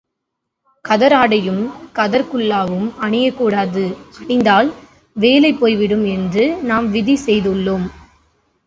கதர் 0.85 1.13
ஆடையும் 1.13 1.61
கதர் 1.91 2.25
குல்லாவும் 2.33 2.87
அணியக் 3.01 3.37
கூடாது 3.37 3.83
அணிந்தால் 4.19 4.71
வேலை 5.15 5.53
போய்விடும் 5.53 6.05
என்று 6.07 6.45
நாம் 6.63 6.91
விதி 6.91 7.17
செய்துள்ளோம். 7.25 7.87